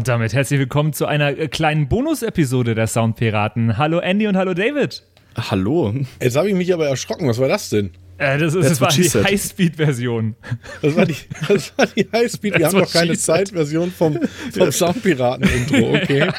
[0.00, 3.76] Und damit herzlich willkommen zu einer äh, kleinen Bonus-Episode der Soundpiraten.
[3.76, 5.02] Hallo Andy und hallo David.
[5.36, 5.92] Hallo.
[6.22, 7.28] Jetzt habe ich mich aber erschrocken.
[7.28, 7.90] Was war das denn?
[8.20, 10.34] Äh, das, ist, das war die Highspeed-Version.
[10.82, 11.16] Das war die,
[11.48, 12.58] das war die Highspeed.
[12.58, 14.18] Wir haben noch keine Zeit-Version vom,
[14.52, 15.80] vom Soundpiraten-Intro.
[16.00, 16.30] Okay.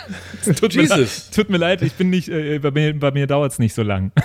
[0.59, 0.89] tut, Jesus.
[0.89, 3.59] Mir leid, tut mir leid, ich bin nicht, äh, bei mir, bei mir dauert es
[3.59, 4.11] nicht so lang.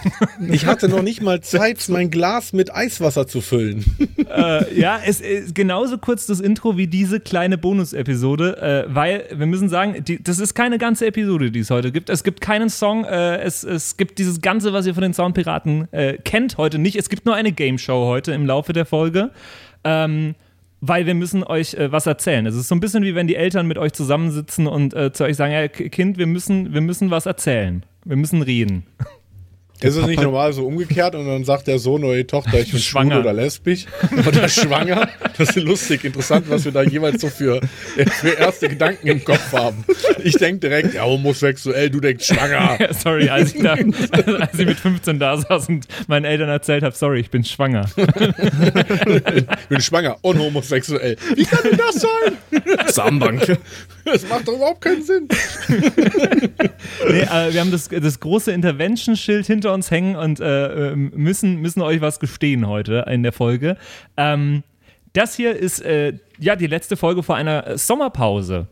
[0.48, 3.84] Ich hatte noch nicht mal Zeit, mein Glas mit Eiswasser zu füllen.
[4.28, 9.46] Äh, ja, es ist genauso kurz das Intro wie diese kleine Bonus-Episode, äh, weil wir
[9.46, 12.10] müssen sagen, die, das ist keine ganze Episode, die es heute gibt.
[12.10, 15.92] Es gibt keinen Song, äh, es, es gibt dieses Ganze, was ihr von den Soundpiraten
[15.92, 16.96] äh, kennt, heute nicht.
[16.96, 19.30] Es gibt nur eine eine Game Show heute im Laufe der Folge.
[19.84, 20.34] Ähm,
[20.80, 22.44] weil wir müssen euch äh, was erzählen.
[22.46, 25.24] Es ist so ein bisschen wie wenn die Eltern mit euch zusammensitzen und äh, zu
[25.24, 27.84] euch sagen, ja, Kind, wir müssen, wir müssen was erzählen.
[28.04, 28.84] Wir müssen reden.
[29.80, 32.70] Ist es nicht normal so umgekehrt und dann sagt der Sohn oder die Tochter, ich
[32.70, 33.86] bin schwanger oder lesbisch
[34.26, 35.08] oder schwanger?
[35.36, 37.60] Das ist lustig, interessant, was wir da jeweils so für,
[38.20, 39.84] für erste Gedanken im Kopf haben.
[40.22, 42.78] Ich denke direkt, ja, homosexuell, du denkst schwanger.
[42.98, 46.94] sorry, als ich, da, als ich mit 15 da saß und meinen Eltern erzählt habe,
[46.94, 47.86] sorry, ich bin schwanger.
[47.96, 51.16] ich bin schwanger und homosexuell.
[51.34, 52.86] Wie kann denn das sein?
[52.88, 53.58] Samenbank.
[54.06, 55.28] Das macht doch überhaupt keinen Sinn.
[55.68, 61.56] nee, äh, wir haben das, das große Intervention-Schild hinter uns hängen und äh, ähm, müssen,
[61.56, 63.76] müssen euch was gestehen heute in der Folge.
[64.16, 64.62] Ähm,
[65.12, 68.68] das hier ist äh, ja die letzte Folge vor einer Sommerpause.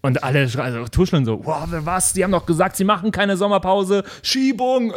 [0.00, 2.14] Und alle also, tuscheln so, wow, was?
[2.14, 4.04] Die haben doch gesagt, sie machen keine Sommerpause.
[4.22, 4.94] Schiebung, äh.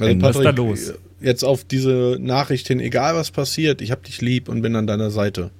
[0.00, 0.94] Also Patrick, was ist da los?
[1.20, 4.86] Jetzt auf diese Nachricht hin, egal was passiert, ich hab dich lieb und bin an
[4.86, 5.50] deiner Seite.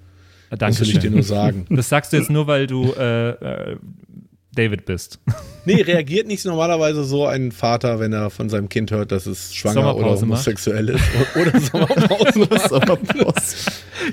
[0.50, 1.66] Danke das will ich dir nur sagen.
[1.70, 3.76] Das sagst du jetzt nur, weil du äh, äh,
[4.54, 5.20] David bist.
[5.64, 9.54] Nee, reagiert nicht normalerweise so ein Vater, wenn er von seinem Kind hört, dass es
[9.54, 11.04] schwanger oder homosexuell ist.
[11.36, 12.68] Oder Sommerpause.
[12.70, 13.56] Sommerpause.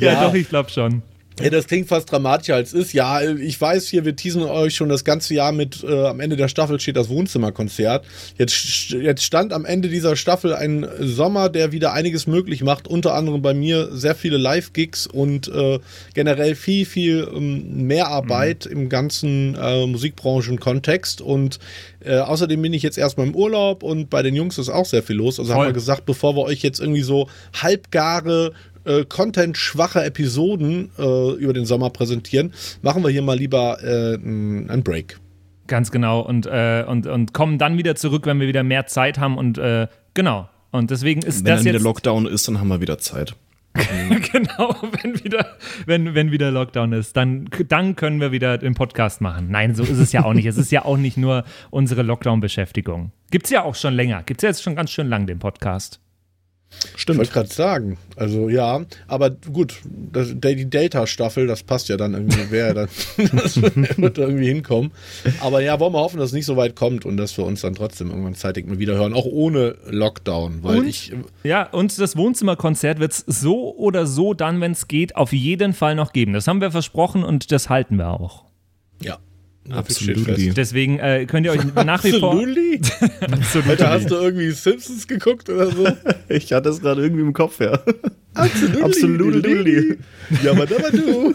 [0.02, 1.02] ja, ja, doch, ich glaube schon.
[1.42, 2.94] Ja, das klingt fast dramatischer als es ist.
[2.94, 6.38] Ja, ich weiß hier, wir teasen euch schon das ganze Jahr mit, äh, am Ende
[6.38, 8.06] der Staffel steht das Wohnzimmerkonzert.
[8.38, 12.88] Jetzt, jetzt stand am Ende dieser Staffel ein Sommer, der wieder einiges möglich macht.
[12.88, 15.80] Unter anderem bei mir sehr viele Live-Gigs und äh,
[16.14, 18.72] generell viel, viel ähm, Mehrarbeit mhm.
[18.72, 21.20] im ganzen äh, Musikbranchen-Kontext.
[21.20, 21.60] Und
[22.00, 25.04] äh, außerdem bin ich jetzt erstmal im Urlaub und bei den Jungs ist auch sehr
[25.04, 25.38] viel los.
[25.38, 25.64] Also Voll.
[25.64, 27.28] haben wir gesagt, bevor wir euch jetzt irgendwie so
[27.62, 28.54] halbgare
[28.86, 34.84] äh, content-schwache Episoden äh, über den Sommer präsentieren, machen wir hier mal lieber äh, einen
[34.84, 35.20] Break.
[35.68, 39.18] Ganz genau und, äh, und, und kommen dann wieder zurück, wenn wir wieder mehr Zeit
[39.18, 40.50] haben und äh, genau.
[40.72, 41.76] Und deswegen ist wenn das dann jetzt.
[41.76, 43.36] wieder Lockdown ist, dann haben wir wieder Zeit.
[44.32, 49.20] genau, wenn wieder, wenn, wenn wieder Lockdown ist, dann, dann können wir wieder den Podcast
[49.20, 49.50] machen.
[49.50, 50.46] Nein, so ist es ja auch nicht.
[50.46, 53.12] es ist ja auch nicht nur unsere Lockdown-Beschäftigung.
[53.32, 54.24] Gibt es ja auch schon länger.
[54.24, 56.00] Gibt es ja jetzt schon ganz schön lang, den Podcast.
[56.96, 57.16] Stimmt.
[57.16, 57.98] Ich wollte gerade sagen.
[58.16, 62.90] Also ja, aber gut, das, die Delta-Staffel, das passt ja dann irgendwie, wer dann
[63.34, 64.92] das wird irgendwie hinkommen.
[65.42, 67.62] Aber ja, wollen wir hoffen, dass es nicht so weit kommt und dass wir uns
[67.62, 70.64] dann trotzdem irgendwann zeitig mal wieder hören, auch ohne Lockdown.
[70.64, 71.14] Weil und, ich.
[71.44, 75.74] Ja, und das Wohnzimmerkonzert wird es so oder so dann, wenn es geht, auf jeden
[75.74, 76.34] Fall noch geben.
[76.34, 78.46] Das haben wir versprochen und das halten wir auch.
[79.02, 79.18] Ja,
[79.70, 80.28] Absolut.
[80.56, 82.34] Deswegen äh, könnt ihr euch nach wie vor.
[83.32, 83.68] Absolut.
[83.68, 85.88] Heute hast du irgendwie Simpsons geguckt oder so?
[86.30, 87.80] ich hatte es gerade irgendwie im Kopf, ja.
[88.36, 88.84] Absolut.
[88.84, 89.48] Absolut.
[90.44, 91.34] Ja, aber da war du.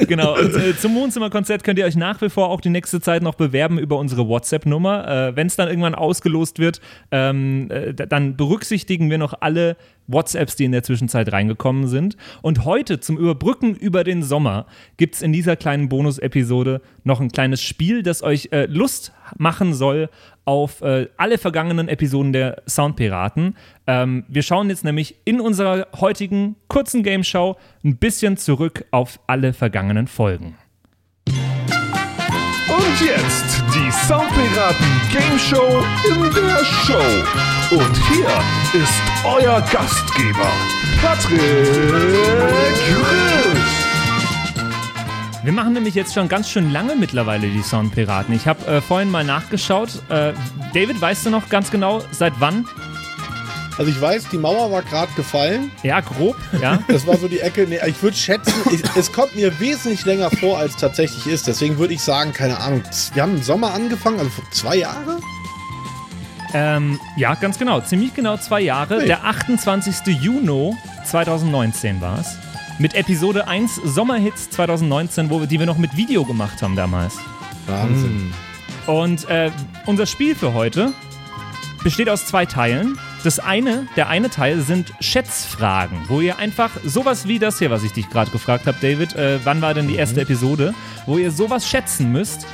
[0.06, 0.38] genau.
[0.38, 3.34] Und äh, zum Wohnzimmerkonzert könnt ihr euch nach wie vor auch die nächste Zeit noch
[3.34, 5.28] bewerben über unsere WhatsApp-Nummer.
[5.28, 9.76] Äh, Wenn es dann irgendwann ausgelost wird, ähm, äh, dann berücksichtigen wir noch alle
[10.06, 12.16] WhatsApps, die in der Zwischenzeit reingekommen sind.
[12.42, 14.66] Und heute zum Überbrücken über den Sommer
[14.96, 19.74] gibt es in dieser kleinen Bonus-Episode noch ein kleines Spiel, das euch äh, Lust machen
[19.74, 20.08] soll
[20.44, 23.56] auf äh, alle vergangenen Episoden der Soundpiraten.
[23.86, 29.20] Ähm, wir schauen jetzt nämlich in unserer heutigen kurzen Game Show ein bisschen zurück auf
[29.26, 30.56] alle vergangenen Folgen.
[31.26, 37.74] Und jetzt die Soundpiraten Game Show in der Show.
[37.74, 40.52] Und hier ist euer Gastgeber,
[41.00, 41.38] Patrick
[42.86, 43.31] Chris.
[45.44, 48.32] Wir machen nämlich jetzt schon ganz schön lange mittlerweile die Soundpiraten.
[48.32, 49.90] Ich habe äh, vorhin mal nachgeschaut.
[50.08, 50.34] Äh,
[50.72, 52.64] David, weißt du noch ganz genau, seit wann?
[53.76, 55.72] Also ich weiß, die Mauer war gerade gefallen.
[55.82, 56.78] Ja, grob, ja.
[56.88, 57.66] Das war so die Ecke.
[57.68, 61.48] Nee, ich würde schätzen, ich, es kommt mir wesentlich länger vor, als tatsächlich ist.
[61.48, 65.18] Deswegen würde ich sagen, keine Ahnung, wir haben im Sommer angefangen, also vor zwei Jahre?
[66.54, 67.80] Ähm, ja, ganz genau.
[67.80, 69.00] Ziemlich genau zwei Jahre.
[69.00, 69.06] Hey.
[69.06, 70.06] Der 28.
[70.20, 72.36] Juni 2019 war es.
[72.82, 77.16] Mit Episode 1 Sommerhits 2019, wo wir, die wir noch mit Video gemacht haben damals.
[77.68, 78.32] Wahnsinn.
[78.88, 79.52] Und äh,
[79.86, 80.92] unser Spiel für heute
[81.84, 82.98] besteht aus zwei Teilen.
[83.22, 87.84] Das eine, der eine Teil sind Schätzfragen, wo ihr einfach sowas wie das hier, was
[87.84, 90.74] ich dich gerade gefragt habe, David, äh, wann war denn die erste Episode,
[91.06, 92.48] wo ihr sowas schätzen müsst.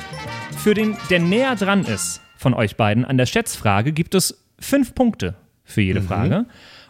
[0.59, 4.93] Für den, der näher dran ist von euch beiden an der Schätzfrage, gibt es fünf
[4.93, 5.33] Punkte
[5.63, 6.45] für jede Frage.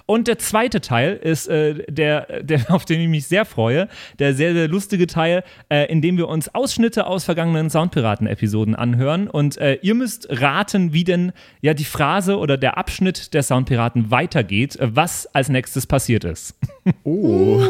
[0.10, 4.34] Und der zweite Teil ist äh, der, der, auf den ich mich sehr freue, der
[4.34, 9.28] sehr, sehr lustige Teil, äh, in dem wir uns Ausschnitte aus vergangenen Soundpiraten-Episoden anhören.
[9.28, 14.10] Und äh, ihr müsst raten, wie denn ja die Phrase oder der Abschnitt der Soundpiraten
[14.10, 16.58] weitergeht, was als nächstes passiert ist.
[17.04, 17.62] Oh.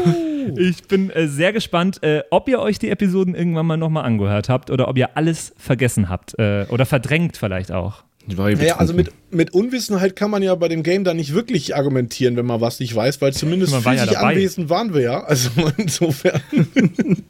[0.56, 4.48] Ich bin äh, sehr gespannt, äh, ob ihr euch die Episoden irgendwann mal nochmal angehört
[4.48, 8.02] habt oder ob ihr alles vergessen habt äh, oder verdrängt vielleicht auch.
[8.26, 12.36] Naja, also mit, mit Unwissenheit kann man ja bei dem Game da nicht wirklich argumentieren,
[12.36, 15.24] wenn man was nicht weiß, weil zumindest Man war ja anwesend waren wir ja.
[15.24, 16.40] Also insofern.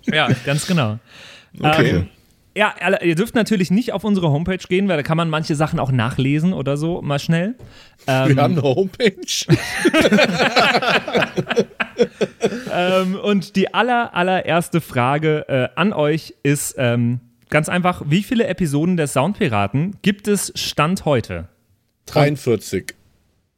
[0.07, 0.99] Ja, ganz genau.
[1.59, 1.91] Okay.
[1.91, 2.09] Ähm,
[2.57, 5.79] ja, ihr dürft natürlich nicht auf unsere Homepage gehen, weil da kann man manche Sachen
[5.79, 7.55] auch nachlesen oder so mal schnell.
[8.09, 9.15] Ähm, wir haben eine Homepage.
[12.73, 17.21] ähm, und die aller, allererste Frage äh, an euch ist ähm,
[17.51, 21.49] ganz einfach: Wie viele Episoden der Soundpiraten gibt es Stand heute?
[22.07, 22.95] 43.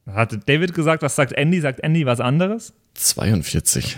[0.06, 1.60] Hatte David gesagt, was sagt Andy?
[1.60, 2.74] Sagt Andy was anderes?
[2.94, 3.96] 42.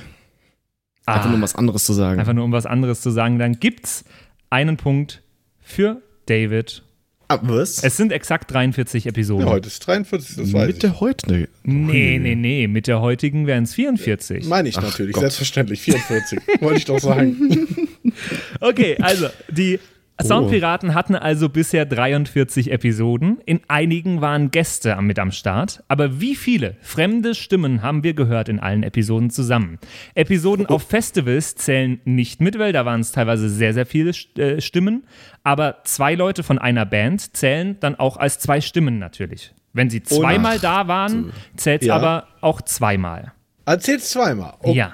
[1.07, 2.19] Ah, Einfach nur um was anderes zu sagen.
[2.21, 3.39] einfach nur um was anderes zu sagen.
[3.39, 4.05] Dann gibt's
[4.51, 5.23] einen Punkt
[5.61, 6.83] für David.
[7.29, 7.83] Ah, was?
[7.83, 9.47] Es sind exakt 43 Episoden.
[9.47, 10.79] Ja, heute ist 43, das weiß Mit ich.
[10.81, 11.49] der heute.
[11.63, 12.69] Nee, nee, nee.
[12.69, 14.45] Mit der heutigen wären es 44.
[14.47, 15.23] Meine ich Ach natürlich, Gott.
[15.23, 15.81] selbstverständlich.
[15.81, 16.39] 44.
[16.61, 17.37] Wollte ich doch sagen.
[18.61, 19.79] Okay, also die
[20.23, 23.39] Soundpiraten hatten also bisher 43 Episoden.
[23.47, 25.83] In einigen waren Gäste mit am Start.
[25.89, 29.79] Aber wie viele fremde Stimmen haben wir gehört in allen Episoden zusammen?
[30.15, 34.61] Episoden auf Festivals zählen nicht mit, weil da waren es teilweise sehr, sehr viele äh,
[34.61, 35.05] Stimmen.
[35.43, 39.53] Aber zwei Leute von einer Band zählen dann auch als zwei Stimmen natürlich.
[39.73, 41.97] Wenn sie zweimal da waren, zählt es Ja.
[41.97, 43.33] aber auch zweimal.
[43.67, 44.55] Erzähl's zweimal.
[44.61, 44.77] Okay.
[44.77, 44.93] Ja.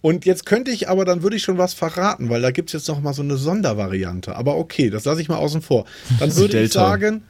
[0.00, 2.72] Und jetzt könnte ich aber, dann würde ich schon was verraten, weil da gibt es
[2.74, 4.36] jetzt noch mal so eine Sondervariante.
[4.36, 5.84] Aber okay, das lasse ich mal außen vor.
[6.18, 7.22] Dann würde ich sagen,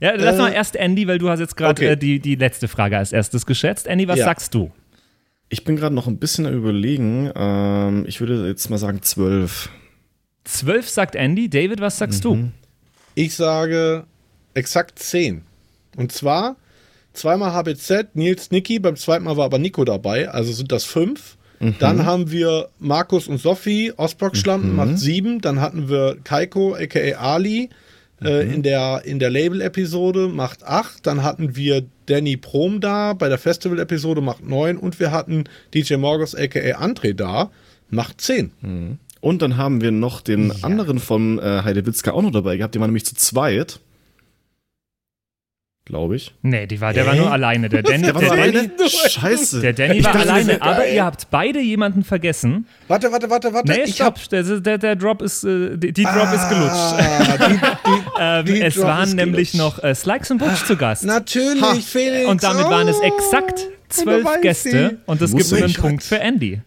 [0.00, 1.92] Ja, lass Äh, mal erst Andy, weil du hast jetzt gerade okay.
[1.92, 3.86] äh, die, die letzte Frage als erstes geschätzt.
[3.86, 4.26] Andy, was Ja.
[4.26, 4.70] sagst du?
[5.48, 7.30] Ich bin gerade noch ein bisschen überlegen.
[7.34, 9.70] Ähm, ich würde jetzt mal sagen 12.
[10.44, 11.48] Zwölf sagt Andy.
[11.48, 12.50] David, was sagst du?
[13.14, 14.04] ich sage
[14.54, 15.42] exakt 10.
[15.96, 16.56] Und zwar
[17.14, 21.38] zweimal HBZ, Nils Nicky, beim zweiten Mal war aber Nico dabei, also sind das fünf.
[21.78, 25.40] Dann haben wir Markus und Sophie, Ostblock-Schlampen macht sieben.
[25.40, 27.70] Dann hatten wir Kaiko, aka Ali,
[28.22, 31.06] äh, in der, in der Label-Episode macht acht.
[31.06, 34.76] Dann hatten wir Danny Prom da, bei der Festival-Episode macht neun.
[34.78, 35.44] Und wir hatten
[35.74, 37.50] DJ Morgos, aka André da,
[37.90, 38.52] macht zehn.
[39.20, 42.74] Und dann haben wir noch den anderen vom äh, Heidewitzka auch noch dabei gehabt.
[42.74, 43.80] Die waren nämlich zu zweit.
[45.88, 46.34] Glaube ich.
[46.42, 47.68] Nee, die war, der war nur alleine.
[47.68, 48.70] Der Danny, Der war der Danny, alleine?
[49.08, 49.60] Scheiße.
[49.60, 52.66] der Danny Ich war dachte, alleine, aber ihr habt beide jemanden vergessen.
[52.88, 53.70] Warte, warte, warte, warte.
[53.70, 54.30] Nee, ich hab stopp.
[54.30, 56.74] Der, der, der Drop ist, äh, die, die Drop ist gelutscht.
[56.74, 57.60] Ah, die, die,
[58.18, 59.78] Ähm, die es Drop waren ist nämlich gelutscht.
[59.78, 61.04] noch äh, Slikes und Butch zu Gast.
[61.04, 61.74] Natürlich, Ha.
[61.74, 62.26] Felix.
[62.30, 63.02] Und damit waren es Oh.
[63.04, 64.70] exakt zwölf weiß Gäste.
[64.70, 64.96] sie.
[65.06, 65.78] Und es gibt einen ich.
[65.78, 66.62] Punkt für Andy.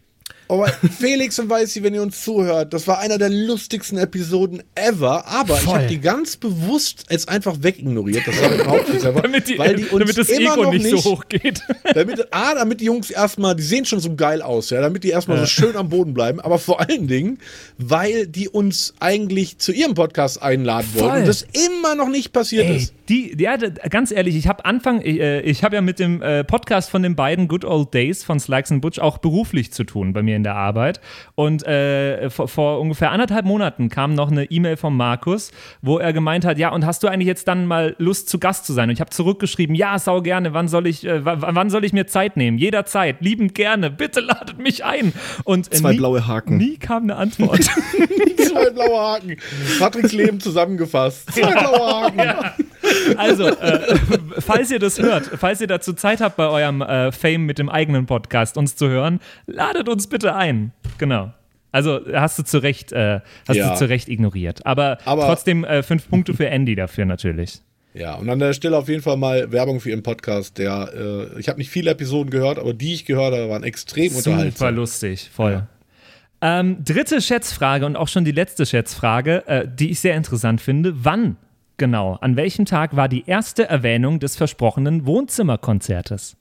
[0.50, 0.68] Aber
[1.00, 5.28] Felix und Weißi, wenn ihr uns zuhört, das war einer der lustigsten Episoden ever.
[5.28, 5.76] Aber ich Voll.
[5.76, 8.24] habe die ganz bewusst jetzt einfach wegignoriert.
[8.26, 10.74] Das war überhaupt nicht selber, Damit, die, weil die uns damit das immer Ego noch
[10.74, 11.62] nicht, nicht so hoch geht.
[11.94, 15.10] Damit, A, damit die Jungs erstmal, die sehen schon so geil aus, ja, damit die
[15.10, 17.40] erstmal so schön am Boden bleiben, aber vor allen Dingen,
[17.78, 21.20] weil die uns eigentlich zu ihrem Podcast einladen wollten Voll.
[21.20, 22.94] und das immer noch nicht passiert Ey, ist.
[23.10, 26.44] die, ja, ganz ehrlich, ich habe Anfang, ich, äh, ich habe ja mit dem äh,
[26.44, 30.14] Podcast von den beiden Good Old Days von Slikes and Butch auch beruflich zu tun
[30.14, 31.02] bei mir in der Arbeit.
[31.36, 36.14] Und äh, vor, vor ungefähr anderthalb Monaten kam noch eine E-Mail von Markus, wo er
[36.14, 38.90] gemeint hat, ja, und hast du eigentlich jetzt dann mal Lust zu Gast zu sein?
[38.90, 42.08] Und ich habe zurückgeschrieben, ja, sau gerne, wann soll ich, äh, wann soll ich mir
[42.08, 42.58] Zeit nehmen?
[42.58, 45.14] Jederzeit, liebend gerne, bitte ladet mich ein.
[45.44, 46.58] Und äh, Zwei nie, blaue Haken.
[46.58, 47.64] Nie kam eine Antwort.
[48.38, 49.38] Zwei blaue Haken.
[49.80, 51.34] Patricks Leben zusammengefasst.
[51.34, 52.66] Zwei blaue Haken.
[53.18, 53.96] Also, äh,
[54.40, 57.70] falls ihr das hört, falls ihr dazu Zeit habt bei eurem äh, Fame mit dem
[57.70, 60.72] eigenen Podcast uns zu hören, ladet uns bitte ein.
[60.98, 61.32] Genau.
[61.72, 63.72] Also hast du zu Recht, äh, hast Ja.
[63.72, 64.66] du zu Recht ignoriert.
[64.66, 67.62] Aber, Aber- trotzdem äh, fünf Punkte für Andy dafür natürlich.
[67.94, 70.58] Ja, und an der Stelle auf jeden Fall mal Werbung für Ihren Podcast.
[70.60, 70.90] Der,
[71.36, 74.30] äh, ich habe nicht viele Episoden gehört, aber die ich gehört habe, waren extrem Super
[74.32, 74.76] unterhaltsam.
[74.76, 75.64] lustig, voll.
[76.42, 80.94] Ähm, dritte Schätzfrage und auch schon die letzte Schätzfrage, äh, die ich sehr interessant finde.
[81.04, 81.36] Wann
[81.80, 86.38] genau, an welchem Tag war die erste Erwähnung des versprochenen Wohnzimmerkonzertes?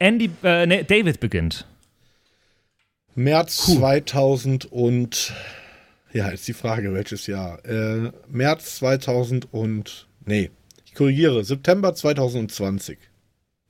[0.00, 1.66] Andy, äh, nee, David beginnt.
[3.14, 5.32] März 2000 und
[6.12, 7.64] ja, ist die Frage, welches Jahr?
[7.64, 10.50] Äh, März 2000 und nee,
[10.84, 12.98] ich korrigiere, September 2020.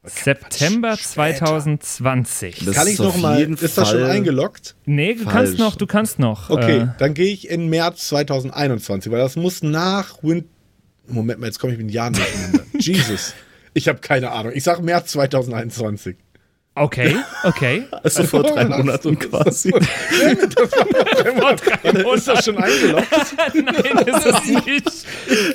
[0.02, 2.64] September 2020.
[2.64, 4.74] Das Kann ich ist noch mal, jeden ist das schon eingeloggt?
[4.86, 5.34] nee, du falsch.
[5.34, 6.48] kannst noch, du kannst noch.
[6.50, 10.48] Okay, Äh, dann gehe ich in März 2021, weil das muss nach Win.
[11.06, 12.60] Moment mal, jetzt komme ich mit den Jahren durcheinander.
[12.78, 13.34] Jesus.
[13.74, 14.52] Ich habe keine Ahnung.
[14.54, 16.16] Ich sage März 2021.
[16.80, 17.84] okay, okay.
[18.02, 19.70] Also vor drei Monaten quasi.
[22.14, 23.08] Ist das schon eingeloggt?
[23.54, 25.06] Nein, ist es nicht.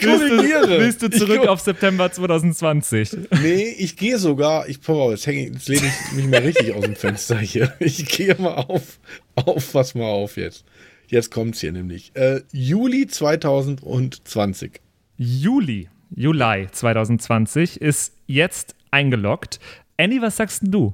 [0.01, 0.79] Korrigiere.
[0.79, 3.17] willst du zurück auf September 2020?
[3.41, 4.67] Nee, ich gehe sogar.
[4.67, 7.74] Ich, boah, jetzt, häng ich, jetzt lehne ich mich mal richtig aus dem Fenster hier.
[7.79, 9.00] Ich gehe mal auf.
[9.36, 10.65] Auf, pass mal auf jetzt.
[11.08, 12.12] Jetzt kommt's hier nämlich.
[12.15, 14.82] Äh, Juli 2020.
[15.17, 19.60] Juli, Juli 2020 ist jetzt eingeloggt.
[19.98, 20.94] Andy, was sagst du?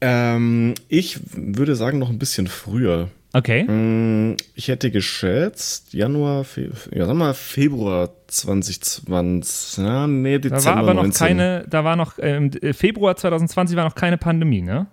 [0.00, 3.08] Ähm, ich würde sagen, noch ein bisschen früher.
[3.32, 3.64] Okay.
[3.64, 9.78] Mm, Ich hätte geschätzt, Januar, Fe ja, sag mal Februar 2020.
[9.84, 11.26] Ja, nee, Dezember Da war aber noch 19.
[11.26, 14.86] keine, da war noch, ähm, Februar 2020 war noch keine Pandemie, ne?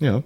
[0.00, 0.22] Ja.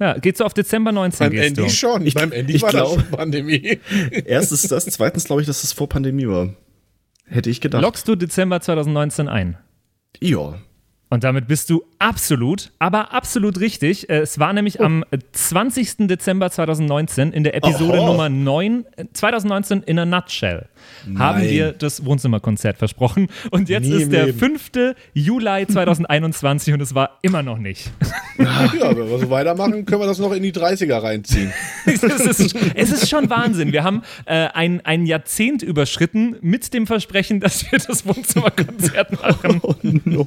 [0.00, 1.68] Ja, geht so auf Dezember 19 Beim Andy du.
[1.68, 2.04] schon.
[2.06, 3.78] Ich- Beim Andy ich war das glaub- schon Pandemie.
[4.26, 6.50] Erstens das, zweitens glaube ich, dass es vor Pandemie war.
[7.26, 7.80] Hätte ich gedacht.
[7.82, 9.56] Lockst du Dezember 2019 ein?
[10.20, 10.58] Ja.
[11.12, 14.08] Und damit bist du absolut, aber absolut richtig.
[14.08, 16.08] Äh, Es war nämlich am äh, 20.
[16.08, 18.06] Dezember 2019 in der Episode Oho.
[18.06, 20.68] Nummer 9, äh, 2019 in a Nutshell,
[21.18, 21.50] haben Nein.
[21.50, 23.28] wir das Wohnzimmerkonzert versprochen.
[23.50, 24.38] Und jetzt Nie ist der Leben.
[24.38, 24.70] 5.
[25.12, 27.90] Juli 2021 und es war immer noch nicht.
[28.38, 31.52] ja, wenn wir so weitermachen, können wir das noch in die 30er reinziehen.
[31.84, 33.72] es, ist, es ist schon Wahnsinn.
[33.72, 39.60] Wir haben äh, ein, ein Jahrzehnt überschritten mit dem Versprechen, dass wir das Wohnzimmerkonzert machen.
[39.62, 40.26] Oh no.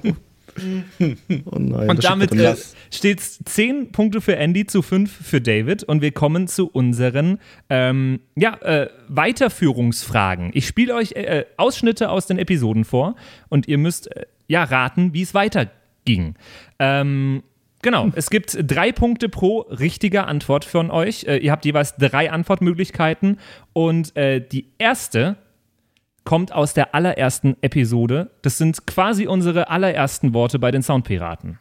[1.46, 1.90] Oh nein.
[1.90, 2.32] Und damit
[2.92, 5.84] steht äh, es 10 Punkte für Andy zu 5 für David.
[5.84, 10.52] Und wir kommen zu unseren ähm, ja, äh, Weiterführungsfragen.
[10.54, 13.16] Ich spiele euch äh, äh, Ausschnitte aus den Episoden vor
[13.50, 16.36] und ihr müsst äh, ja raten, wie es weiterging.
[16.80, 17.44] Ähm,
[17.82, 21.26] Genau, es gibt drei Punkte pro richtiger Antwort von euch.
[21.26, 23.38] Äh, ihr habt jeweils drei Antwortmöglichkeiten
[23.74, 25.38] und die erste
[26.26, 28.32] kommt aus der allerersten Episode.
[28.42, 31.60] Das sind quasi unsere allerersten Worte bei den Soundpiraten.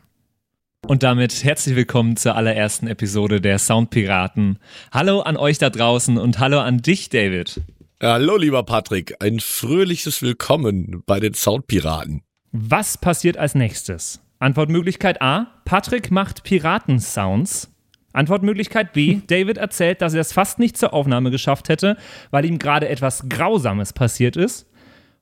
[0.87, 4.59] Und damit herzlich willkommen zur allerersten Episode der Soundpiraten.
[4.92, 7.62] Hallo an euch da draußen und hallo an dich, David.
[8.02, 9.14] Hallo, lieber Patrick.
[9.21, 12.23] Ein fröhliches Willkommen bei den Soundpiraten.
[12.52, 14.21] Was passiert als nächstes?
[14.40, 17.73] Antwortmöglichkeit A: Patrick macht Piratensounds.
[18.14, 21.99] Antwortmöglichkeit B: David erzählt, dass er es fast nicht zur Aufnahme geschafft hätte,
[22.30, 24.66] weil ihm gerade etwas Grausames passiert ist.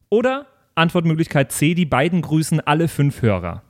[0.09, 0.47] Oder
[0.77, 3.63] Antwortmöglichkeit C: Die beiden grüßen alle fünf Hörer.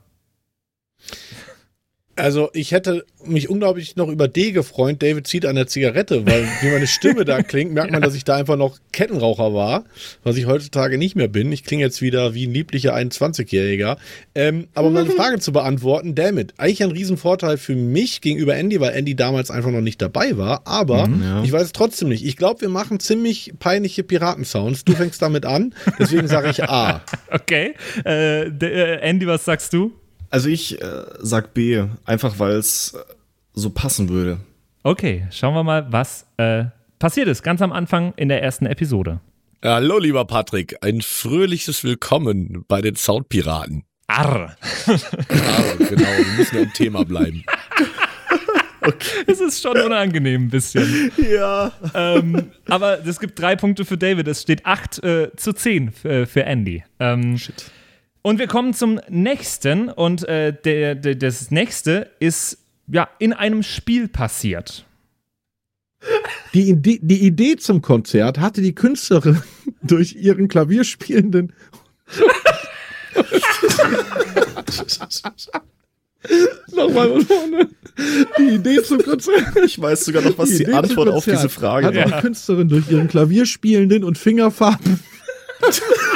[2.15, 5.01] Also, ich hätte mich unglaublich noch über D gefreut.
[5.01, 8.23] David zieht an der Zigarette, weil wie meine Stimme da klingt, merkt man, dass ich
[8.23, 9.85] da einfach noch Kettenraucher war,
[10.23, 11.51] was ich heutzutage nicht mehr bin.
[11.51, 13.97] Ich klinge jetzt wieder wie ein lieblicher 21-Jähriger.
[14.35, 18.79] Ähm, aber um deine Frage zu beantworten, damit, eigentlich ein Riesenvorteil für mich gegenüber Andy,
[18.79, 20.61] weil Andy damals einfach noch nicht dabei war.
[20.65, 21.43] Aber ja.
[21.43, 22.23] ich weiß es trotzdem nicht.
[22.25, 24.85] Ich glaube, wir machen ziemlich peinliche Piratensounds.
[24.85, 27.01] Du fängst damit an, deswegen sage ich A.
[27.29, 27.73] Okay.
[28.05, 29.91] Äh, äh, Andy, was sagst du?
[30.33, 33.13] Also ich äh, sag B, einfach weil es äh,
[33.53, 34.39] so passen würde.
[34.81, 36.65] Okay, schauen wir mal, was äh,
[36.97, 39.19] passiert ist, ganz am Anfang in der ersten Episode.
[39.63, 40.77] Hallo, lieber Patrick.
[40.81, 43.83] Ein fröhliches Willkommen bei den Soundpiraten.
[44.07, 44.57] Arr.
[44.87, 44.91] Ah,
[45.77, 47.43] genau, wir müssen im Thema bleiben.
[49.27, 51.09] Es ist schon unangenehm ein bisschen.
[51.15, 51.71] Ja.
[51.93, 54.27] ähm, aber es gibt drei Punkte für David.
[54.27, 56.83] Es steht 8 äh, zu 10 für, für Andy.
[56.99, 57.71] Ähm, Shit.
[58.23, 59.89] Und wir kommen zum nächsten.
[59.89, 64.85] Und äh, der, der, das nächste ist ja in einem Spiel passiert.
[66.53, 69.43] Die Idee, die Idee zum Konzert hatte die Künstlerin
[69.83, 71.53] durch ihren Klavierspielenden.
[76.71, 77.69] Nochmal von vorne.
[78.37, 79.57] Die Idee zum Konzert.
[79.65, 82.05] Ich weiß sogar noch, was die, zum Antwort auf diese Frage Hatte war.
[82.05, 84.99] die Künstlerin durch ihren Klavierspielenden und Fingerfarben.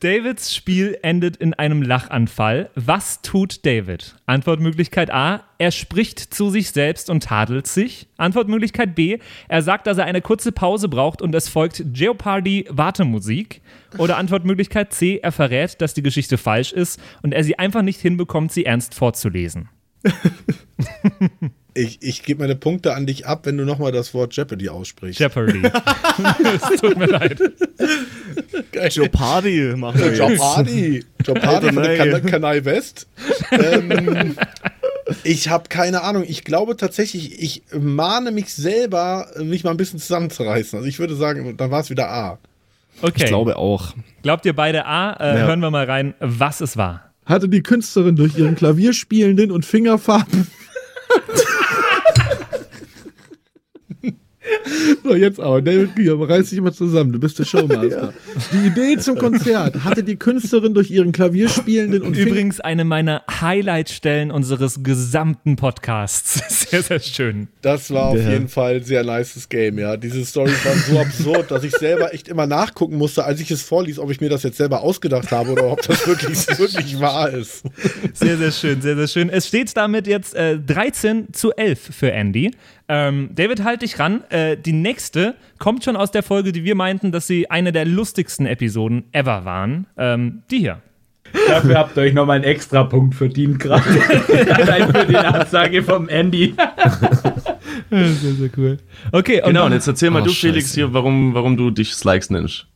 [0.00, 2.70] Davids Spiel endet in einem Lachanfall.
[2.74, 4.16] Was tut David?
[4.26, 5.44] Antwortmöglichkeit A.
[5.58, 8.08] Er spricht zu sich selbst und tadelt sich.
[8.16, 9.18] Antwortmöglichkeit B.
[9.48, 13.62] Er sagt, dass er eine kurze Pause braucht und es folgt Jeopardy Wartemusik.
[13.98, 15.18] Oder Antwortmöglichkeit C.
[15.22, 18.94] Er verrät, dass die Geschichte falsch ist und er sie einfach nicht hinbekommt, sie ernst
[18.94, 19.68] vorzulesen.
[21.76, 25.20] Ich, ich gebe meine Punkte an dich ab, wenn du nochmal das Wort Jeopardy aussprichst.
[25.20, 25.62] Jeopardy.
[26.72, 27.38] es tut mir leid.
[28.90, 30.18] Jeopardy machen wir jetzt.
[30.18, 31.04] Jeopardy.
[31.24, 33.06] Jeopardy von der kan Kanal West.
[33.50, 34.36] ähm,
[35.24, 36.24] ich habe keine Ahnung.
[36.26, 40.78] Ich glaube tatsächlich, ich mahne mich selber, mich mal ein bisschen zusammenzureißen.
[40.78, 42.38] Also ich würde sagen, dann war es wieder A.
[43.02, 43.12] Okay.
[43.16, 43.94] Ich glaube auch.
[44.22, 45.12] Glaubt ihr beide A?
[45.12, 45.46] Äh, Ja.
[45.46, 47.12] Hören wir mal rein, was es war.
[47.26, 50.46] Hatte die Künstlerin durch ihren Klavierspielenden und Fingerfarben.
[55.06, 55.62] So, jetzt aber.
[55.62, 57.12] David Gier, reiß dich mal zusammen.
[57.12, 58.12] Du bist der Showmaster.
[58.52, 64.32] Die Idee zum Konzert hatte die Künstlerin durch ihren Klavierspielenden und Übrigens eine meiner Highlight-Stellen
[64.32, 66.42] unseres gesamten Podcasts.
[66.68, 67.46] Sehr, sehr schön.
[67.62, 69.96] Das war auf Der- jeden Fall ein sehr nices Game, ja.
[69.96, 73.62] Diese Storys waren so absurd, dass ich selber echt immer nachgucken musste, als ich es
[73.62, 77.30] vorließ, ob ich mir das jetzt selber ausgedacht habe oder ob das wirklich, wirklich wahr
[77.30, 77.62] ist.
[78.14, 79.28] Sehr, sehr schön, sehr, sehr schön.
[79.30, 82.50] Es steht damit jetzt äh, 13 zu 11 für Andy.
[82.88, 84.22] Ähm, David, halt dich ran.
[84.30, 87.84] Äh, die nächste kommt schon aus der Folge, die wir meinten, dass sie eine der
[87.84, 89.86] lustigsten Episoden ever waren.
[89.96, 90.80] Ähm, die hier.
[91.48, 93.82] Dafür habt ihr euch nochmal einen extra Punkt verdient gerade.
[94.54, 96.54] Allein für die Absage vom Andy.
[97.90, 98.78] Sehr, sehr cool.
[99.12, 100.74] Okay, und Genau, und jetzt erzähl mal Oh, du, Felix, Scheiße.
[100.76, 102.66] hier, warum, warum du dich Slikes nennst.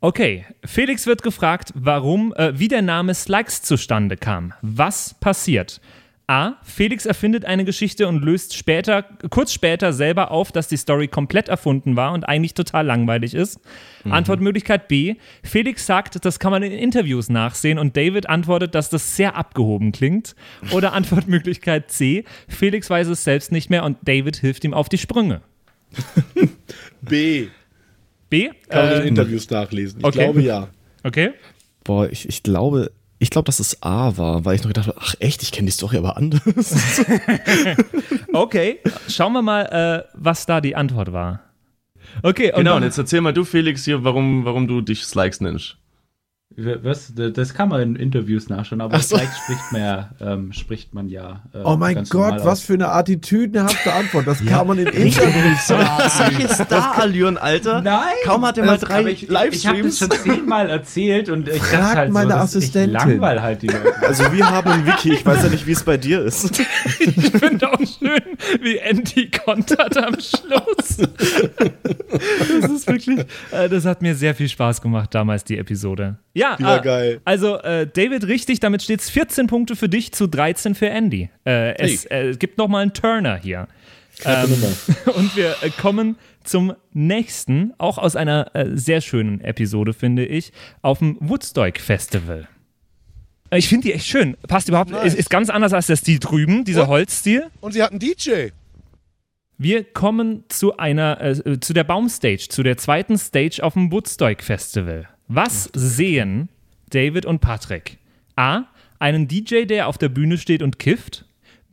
[0.00, 4.52] Okay, Felix wird gefragt, warum, äh, wie der Name Slugs zustande kam.
[4.62, 5.80] Was passiert?
[6.30, 6.56] A.
[6.62, 11.48] Felix erfindet eine Geschichte und löst später, kurz später selber auf, dass die Story komplett
[11.48, 13.58] erfunden war und eigentlich total langweilig ist.
[14.04, 15.14] Antwortmöglichkeit B.
[15.42, 19.90] Felix sagt, das kann man in Interviews nachsehen und David antwortet, dass das sehr abgehoben
[19.90, 20.36] klingt.
[20.72, 22.24] Oder Antwortmöglichkeit C.
[22.46, 25.40] Felix weiß es selbst nicht mehr und David hilft ihm auf die Sprünge.
[27.00, 27.48] B.
[28.28, 28.50] B.
[28.68, 30.00] Kann man in Äh, Interviews nachlesen.
[30.00, 30.18] Ich okay.
[30.18, 30.68] glaube ja.
[31.04, 31.30] okay.
[31.84, 34.98] Boah, ich, ich glaube, ich glaube, dass es A war, weil ich noch gedacht habe,
[35.00, 37.02] ach echt, ich kenne die Story aber anders.
[38.32, 39.62] Okay, schauen wir mal,
[40.06, 41.40] äh, was da die Antwort war.
[42.22, 45.40] Okay, und Genau, und jetzt erzähl mal du, Felix, hier, warum, warum du dich Slikes
[45.40, 45.76] nennst.
[46.60, 47.12] Was?
[47.14, 49.14] Das kann man in Interviews nachschauen, aber so.
[49.16, 51.42] vielleicht spricht man ja, ähm, spricht man ja.
[51.54, 52.62] äh, Oh mein ganz Gott, was aus.
[52.62, 54.26] für eine attitüdenhafte Antwort.
[54.26, 55.86] Das kann man in Interviews sagen.
[56.08, 57.80] Solche Star-Allüren, Alter.
[57.82, 58.02] Nein!
[58.24, 59.98] Kaum hat er mal drei ich, Ich habe das Livestreams.
[59.98, 62.96] schon zehnmal erzählt und ich Frag halt meine so, Assistentin.
[62.96, 63.94] Ich langweil halt die Leute.
[64.02, 66.58] Also wir haben ein Wiki, ich weiß ja nicht, wie es bei dir ist.
[66.98, 70.96] ich finde auch schön, wie Andy kontert am Schluss.
[71.58, 73.20] das ist wirklich,
[73.52, 76.18] äh, das hat mir sehr viel Spaß gemacht damals, die Episode.
[76.34, 77.20] Ja, Die war äh, geil.
[77.24, 81.30] Also äh, David, richtig, damit steht es 14 Punkte für dich zu 13 für Andy.
[81.44, 83.68] Äh, es äh, gibt noch mal einen Turner hier.
[84.24, 84.72] Nummer.
[85.16, 90.52] Und wir äh, kommen zum nächsten, auch aus einer äh, sehr schönen Episode, finde ich,
[90.82, 92.48] auf dem Woodstock Festival.
[93.50, 94.36] Äh, Ich finde die echt schön.
[94.48, 94.90] Passt überhaupt.
[94.90, 95.12] Nice.
[95.14, 96.88] Ist, ist ganz anders als der Stil drüben, dieser Und?
[96.88, 97.46] Holzstil.
[97.60, 98.48] Und sie hatten DJ.
[99.56, 104.42] Wir kommen zu einer, äh, zu der Baumstage, zu der zweiten Stage auf dem Woodstock
[104.42, 105.08] Festival.
[105.28, 106.48] Was sehen
[106.88, 107.98] David und Patrick?
[108.34, 108.62] A.
[108.98, 111.26] Einen DJ, der auf der Bühne steht und kifft.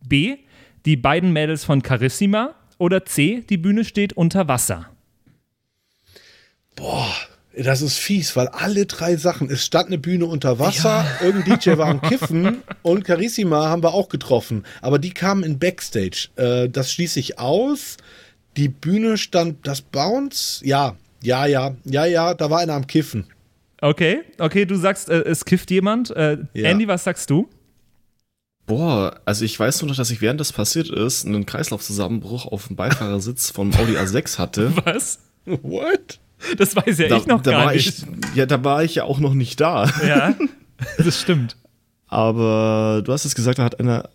[0.05, 0.37] B.
[0.85, 2.53] Die beiden Mädels von Carissima.
[2.77, 3.45] Oder C.
[3.49, 4.89] Die Bühne steht unter Wasser.
[7.57, 11.77] Das ist fies, weil alle drei Sachen, es stand eine Bühne unter Wasser, irgendein DJ
[11.77, 14.65] war am Kiffen und Carissima haben wir auch getroffen.
[14.81, 16.27] Aber die kamen in Backstage.
[16.35, 17.95] Äh, das schließe ich aus.
[18.57, 23.25] Die Bühne stand, das Bounce, ja, ja, ja, ja, ja, da war einer am Kiffen.
[23.81, 26.11] Okay, okay, du sagst, äh, es kifft jemand.
[26.11, 26.69] Äh, Ja.
[26.69, 27.49] Andy, was sagst du?
[28.65, 32.67] Boah, also ich weiß nur noch, dass ich während das passiert ist, einen Kreislaufzusammenbruch auf
[32.67, 34.71] dem Beifahrersitz vom Audi A6 hatte.
[34.85, 35.19] Was?
[35.45, 36.19] What?
[36.57, 37.88] Das weiß ja ich noch da gar war nicht.
[37.99, 39.89] Ich, ja, da war ich ja auch noch nicht da.
[40.05, 40.35] Ja,
[40.97, 41.55] das stimmt.
[42.07, 44.09] Aber du hast jetzt gesagt, da hat einer.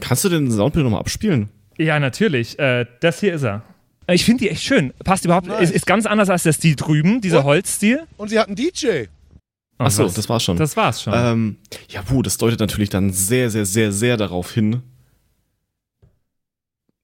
[0.00, 1.48] Kannst du den Soundbild nochmal abspielen?
[1.76, 2.58] Ja, natürlich.
[2.58, 3.62] Äh, das hier ist er.
[4.08, 4.92] Äh, Ich finde die echt schön.
[5.04, 5.46] Passt überhaupt.
[5.46, 5.60] Nice.
[5.70, 7.44] Ist, ist ganz anders als der Stil drüben, dieser Und?
[7.44, 8.06] Holzstil.
[8.16, 9.04] Und sie hatten DJ.
[9.78, 10.14] Oh, Achso, was?
[10.14, 10.56] das war's schon.
[10.56, 11.12] Das war's schon.
[11.14, 11.56] Ähm,
[11.88, 14.82] ja, puh, das deutet natürlich dann sehr, sehr, sehr, sehr darauf hin,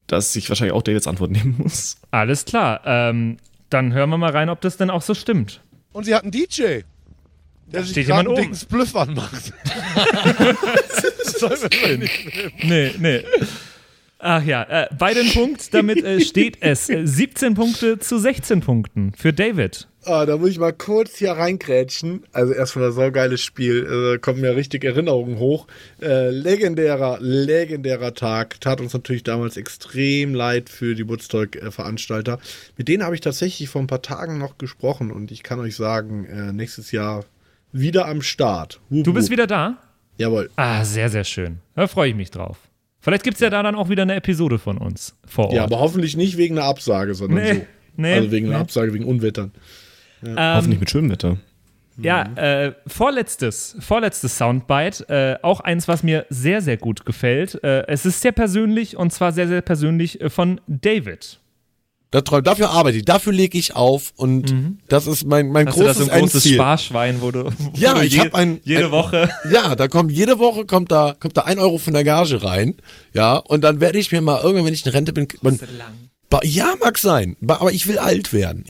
[0.08, 1.96] dass ich wahrscheinlich auch Davids Antwort nehmen muss.
[2.10, 2.80] Alles klar.
[2.84, 3.36] Ähm,
[3.70, 5.60] dann hören wir mal rein, ob das denn auch so stimmt.
[5.92, 6.80] Und sie hatten DJ.
[7.66, 9.52] Der sich steht gerade jemand einen dicken Spliff anmacht.
[11.24, 12.52] das soll man doch nicht nehmen.
[12.62, 13.24] Nee, nee.
[14.26, 18.62] Ach ja, äh, bei dem Punkt, damit äh, steht es äh, 17 Punkte zu 16
[18.62, 19.87] Punkten für David.
[20.06, 22.24] Ah, da muss ich mal kurz hier reingrätschen.
[22.32, 24.14] Also erstmal ein saugeiles Spiel.
[24.14, 25.66] Äh, kommen mir richtig Erinnerungen hoch.
[26.00, 28.58] Äh, legendärer, legendärer Tag.
[28.62, 32.38] Tat uns natürlich damals extrem leid für die Woodstock-Veranstalter.
[32.78, 35.76] Mit denen habe ich tatsächlich vor ein paar Tagen noch gesprochen und ich kann euch
[35.76, 37.24] sagen, äh, nächstes Jahr
[37.72, 38.80] wieder am Start.
[38.90, 39.32] Hup, Du bist hup.
[39.32, 39.76] wieder da?
[40.16, 40.48] Jawohl.
[40.56, 41.58] Ah, sehr, sehr schön.
[41.74, 42.56] Da freue ich mich drauf.
[43.04, 45.54] Vielleicht gibt es ja da dann auch wieder eine Episode von uns vor Ort.
[45.54, 47.60] Ja, aber hoffentlich nicht wegen einer Absage, sondern Nee, so.
[47.96, 48.62] nee, also wegen einer nee.
[48.62, 49.52] Absage, wegen Unwettern.
[50.24, 51.36] Ähm, Hoffentlich mit schönem Wetter.
[51.98, 57.62] Ja, äh, vorletztes, vorletztes Soundbite, äh, auch eins, was mir sehr, sehr gut gefällt.
[57.62, 61.40] Äh, es ist sehr persönlich und zwar sehr, sehr persönlich äh, von David.
[62.14, 64.55] Da träum, dafür arbeite ich, dafür lege ich auf und
[64.88, 65.68] das ist mein, mein Mhm.
[65.70, 66.55] Hast du großes so ein großes Endziel.
[66.55, 69.29] Sparschwein, wo du, wo Ja, du ich je, habe ein jede ein, Woche.
[69.50, 72.77] Ja, da kommt jede Woche kommt da kommt da ein Euro von der Gage rein.
[73.14, 75.59] Ja, und dann werde ich mir mal irgendwann, wenn ich in Rente bin, man,
[76.31, 78.64] Ba- ja mag sein, aber ich will alt werden.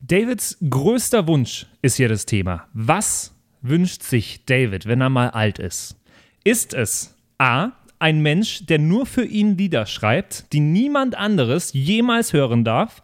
[0.00, 2.66] Davids größter Wunsch ist hier das Thema.
[2.72, 5.96] Was wünscht sich David, wenn er mal alt ist?
[6.42, 12.32] Ist es A, ein Mensch, der nur für ihn Lieder schreibt, die niemand anderes jemals
[12.32, 13.02] hören darf?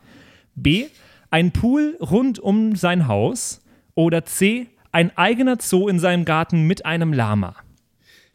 [0.55, 0.87] B,
[1.31, 3.61] ein Pool rund um sein Haus?
[3.95, 7.57] Oder C, ein eigener Zoo in seinem Garten mit einem Lama?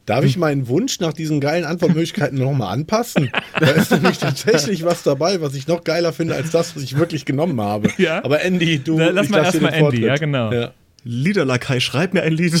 [0.06, 3.30] Darf ich meinen Wunsch nach diesen geilen Antwortmöglichkeiten nochmal anpassen?
[3.60, 6.96] Da ist nämlich tatsächlich was dabei, was ich noch geiler finde als das, was ich
[6.96, 7.90] wirklich genommen habe.
[7.98, 8.24] Ja.
[8.24, 10.02] Aber Andy, du Na, lass ich mal erstmal den Andy, Vortritt.
[10.04, 10.52] ja, genau.
[10.52, 10.72] Ja.
[11.04, 12.54] Liederlakai, schreib mir ein Lied.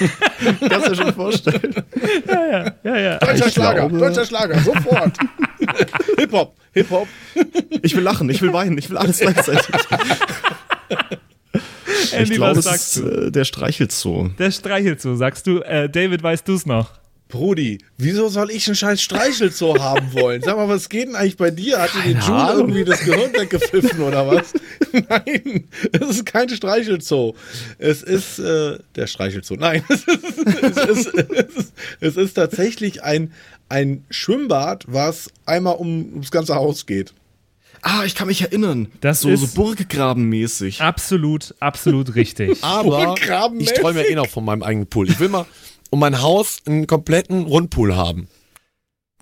[0.68, 1.74] Kannst du dir schon vorstellen.
[2.82, 3.18] Ja, ja.
[3.18, 5.16] Deutscher Ich Schlager, glaube- deutscher Schlager, sofort.
[6.18, 7.08] Hip-Hop, Hip-Hop.
[7.82, 9.62] Ich will lachen, ich will weinen, ich will alles gleichzeitig.
[12.02, 13.26] ich Andy, glaube, was es sagst ist du?
[13.26, 14.28] äh, der Streichelzoo.
[14.38, 15.58] Der streichelt so, sagst du.
[15.60, 16.99] Äh, David, weißt du es noch?
[17.30, 20.42] Brudi, wieso soll ich einen scheiß Streichelzoo haben wollen?
[20.42, 21.80] Sag mal, was geht denn eigentlich bei dir?
[21.80, 22.58] Hat dir die June Ahnung.
[22.58, 24.52] irgendwie das Gehirn weggepfiffen oder was?
[24.92, 27.34] Nein, es ist kein Streichelzoo.
[27.78, 29.56] Es ist äh, der Streichelzoo.
[29.56, 33.32] Nein, es ist, es ist, es ist, es ist tatsächlich ein,
[33.68, 37.14] ein Schwimmbad, was einmal um, ums ganze Haus geht.
[37.82, 38.88] Ah, ich kann mich erinnern.
[39.00, 40.80] Das so, ist- so Burggrabenmäßig.
[40.82, 42.58] Absolut, absolut richtig.
[42.64, 43.14] Aber
[43.58, 45.08] ich träume ja eh noch von meinem eigenen Pool.
[45.08, 45.46] Ich will mal
[45.90, 48.28] um mein Haus einen kompletten Rundpool haben.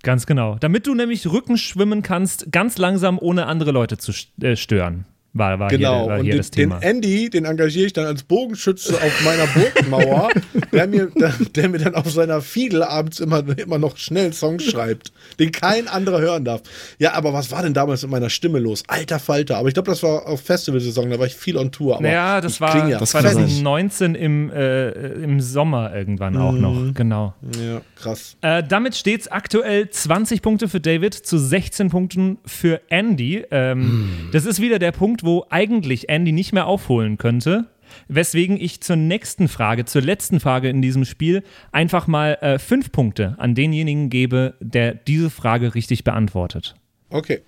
[0.02, 0.56] Ganz genau.
[0.60, 5.06] Damit du nämlich Rücken schwimmen kannst, ganz langsam, ohne andere Leute zu äh, stören.
[5.38, 6.78] War, war Genau, hier, war und hier den, das den Thema.
[6.82, 10.28] Andy, den engagiere ich dann als Bogenschütze auf meiner Burgmauer,
[10.72, 14.64] der mir, der, der mir dann auf seiner Fiedel abends immer, immer noch schnell Songs
[14.64, 16.62] schreibt, den kein anderer hören darf.
[16.98, 18.82] Ja, aber was war denn damals mit meiner Stimme los?
[18.88, 19.56] Alter Falter.
[19.58, 21.94] Aber ich glaube, das war auf Festivalsaison, da war ich viel on Tour.
[21.94, 23.22] Aber naja, das war ja das fett.
[23.22, 26.60] 2019 im, äh, im Sommer irgendwann auch Mhm.
[26.60, 26.94] noch.
[26.94, 27.34] Genau.
[27.62, 28.36] Ja, krass.
[28.40, 33.44] Äh, damit steht es aktuell 20 Punkte für David zu 16 Punkten für Andy.
[33.50, 37.66] Ähm, Das ist wieder der Punkt, wo eigentlich Andy nicht mehr aufholen könnte.
[38.08, 42.92] Weswegen ich zur nächsten Frage, zur letzten Frage in diesem Spiel, einfach mal äh, fünf
[42.92, 46.74] Punkte an denjenigen gebe, der diese Frage richtig beantwortet.
[47.10, 47.40] Okay.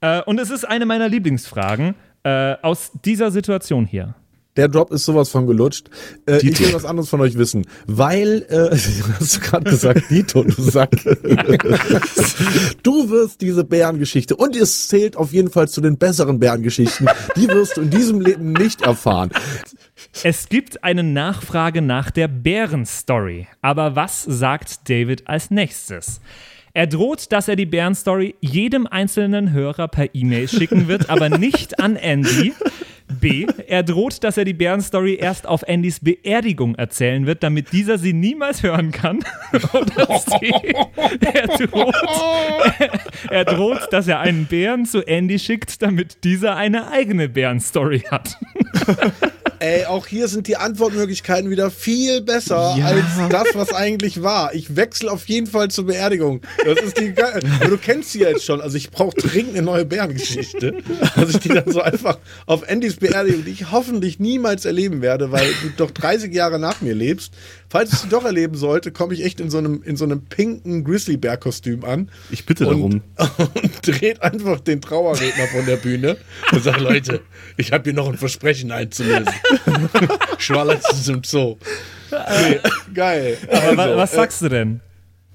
[0.00, 1.94] Äh, und es ist eine meiner Lieblingsfragen
[2.24, 4.14] äh, aus dieser Situation hier.
[4.56, 5.88] Der Drop ist sowas von gelutscht.
[6.26, 7.66] Äh, ich will was anderes von euch wissen.
[7.86, 8.76] Weil, äh,
[9.20, 10.90] hast du gerade gesagt, Dito, du Sack.
[12.82, 17.48] du wirst diese Bärengeschichte, und es zählt auf jeden Fall zu den besseren Bärengeschichten, die
[17.48, 19.30] wirst du in diesem Leben nicht erfahren.
[20.22, 23.48] Es gibt eine Nachfrage nach der Bärenstory.
[23.62, 26.20] Aber was sagt David als nächstes?
[26.76, 31.80] Er droht, dass er die Bärenstory jedem einzelnen Hörer per E-Mail schicken wird, aber nicht
[31.80, 32.52] an Andy.
[33.08, 33.46] B.
[33.66, 38.12] Er droht, dass er die Bärenstory erst auf Andys Beerdigung erzählen wird, damit dieser sie
[38.12, 39.24] niemals hören kann.
[39.72, 40.52] Oder C.
[41.20, 41.94] Er droht,
[43.30, 48.36] er droht, dass er einen Bären zu Andy schickt, damit dieser eine eigene Bärenstory hat.
[49.58, 52.86] Ey, auch hier sind die Antwortmöglichkeiten wieder viel besser Ja.
[52.86, 54.54] als das, was eigentlich war.
[54.54, 56.40] Ich wechsle auf jeden Fall zur Beerdigung.
[56.64, 57.40] Das ist die geil.
[57.60, 58.60] Aber Du kennst sie jetzt schon.
[58.60, 60.74] Also ich brauche dringend eine neue Bärengeschichte.
[61.14, 65.32] Dass ich die dann so einfach auf Andys Beerdigung, die ich hoffentlich niemals erleben werde,
[65.32, 67.32] weil du doch 30 Jahre nach mir lebst.
[67.68, 70.22] Falls ich sie doch erleben sollte, komme ich echt in so einem, in so einem
[70.24, 72.10] pinken Grizzlybär-Kostüm an.
[72.30, 73.02] Ich bitte und, darum.
[73.38, 73.50] und
[73.86, 76.16] dreht einfach den Trauerredner von der Bühne
[76.52, 77.22] und sagt, Leute,
[77.56, 79.26] ich habe hier noch ein Versprechen einzulösen.
[80.38, 81.56] Schwallerts ist im Zoo.
[82.10, 82.60] Nee,
[82.94, 83.36] geil.
[83.50, 84.80] Aber Also, was äh, sagst du denn?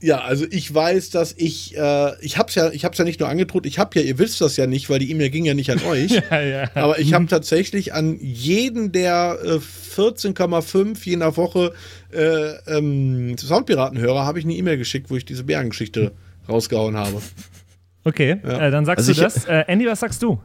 [0.03, 3.29] ja, also ich weiß, dass ich, äh, ich hab's ja, ich hab's ja nicht nur
[3.29, 5.69] angedroht, ich hab ja, ihr wisst das ja nicht, weil die E-Mail ging ja nicht
[5.71, 6.11] an euch.
[6.31, 6.69] Ja, ja.
[6.73, 9.59] Aber ich habe tatsächlich an jeden der äh,
[9.95, 11.73] 14,5 je nach Woche
[12.11, 16.11] äh, ähm, Soundpiratenhörer habe ich eine E-Mail geschickt, wo ich diese Bärengeschichte
[16.49, 17.21] rausgehauen habe.
[18.03, 19.45] Okay, äh, dann sagst Also du das.
[19.45, 20.39] Äh, Andy, was sagst du?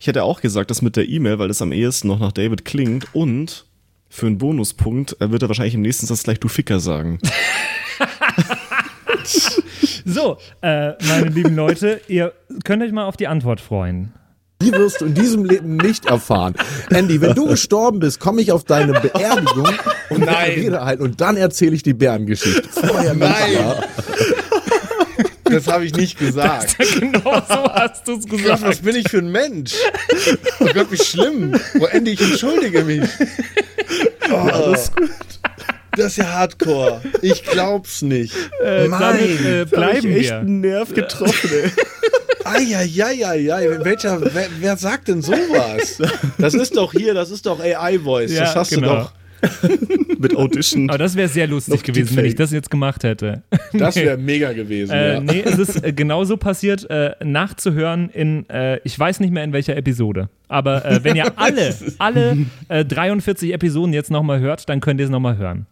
[0.00, 2.64] Ich hätte auch gesagt, das mit der E-Mail, weil das am ehesten noch nach David
[2.64, 3.66] klingt und
[4.08, 7.18] für einen Bonuspunkt äh, wird er wahrscheinlich im nächsten Satz gleich du Ficker sagen.
[10.04, 14.12] So, äh, meine lieben Leute, ihr könnt euch mal auf die Antwort freuen.
[14.60, 16.54] Die wirst du in diesem Leben nicht erfahren.
[16.90, 19.68] Andy, wenn du gestorben bist, komme ich auf deine Beerdigung
[20.10, 22.68] und Rede halten und dann erzähle ich die Bärengeschichte.
[22.68, 23.32] Vorher Nein.
[25.44, 26.76] Das habe ich nicht gesagt.
[27.00, 28.62] genau so hast du es Gott, gesagt.
[28.62, 29.74] was bin ich für ein Mensch?
[30.60, 31.58] Oh Gott, wie schlimm.
[31.78, 33.08] Oh, Andy, ich entschuldige mich.
[34.30, 35.10] Oh, alles gut.
[35.96, 37.00] Das ist ja Hardcore.
[37.22, 38.34] Ich glaub's nicht.
[38.60, 40.42] Äh, damit äh, bleiben wir.
[40.42, 41.70] Nerv getroffen, ey.
[42.44, 45.98] Eieieiei, welcher, wer, wer sagt denn sowas?
[46.36, 48.32] Das ist doch hier, das ist doch AI-Voice.
[48.32, 48.88] Ja, das hast genau.
[48.88, 49.12] du doch.
[50.18, 50.88] Mit Audition.
[50.88, 53.42] Aber das wäre sehr lustig Noch gewesen, wenn ich das jetzt gemacht hätte.
[53.72, 54.92] Das wäre mega gewesen.
[54.92, 55.20] Äh, ja.
[55.20, 59.52] nee, es ist äh, genauso passiert, äh, nachzuhören in, äh, ich weiß nicht mehr in
[59.52, 64.80] welcher Episode, aber äh, wenn ihr alle, alle äh, 43 Episoden jetzt nochmal hört, dann
[64.80, 65.66] könnt ihr es nochmal hören.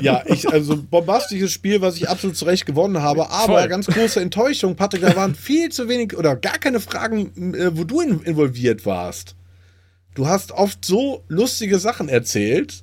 [0.00, 3.68] Ja, ich, also bombastisches Spiel, was ich absolut zu Recht gewonnen habe, aber Voll.
[3.68, 7.84] ganz große Enttäuschung, Patrick, da waren viel zu wenig oder gar keine Fragen, äh, wo
[7.84, 9.34] du in, involviert warst.
[10.14, 12.82] Du hast oft so lustige Sachen erzählt,